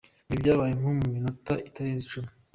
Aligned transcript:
Ibi 0.27 0.41
byabaye 0.41 0.73
nko 0.79 0.89
mu 0.97 1.05
minota 1.13 1.53
itarenze 1.67 2.01
icumi. 2.05 2.29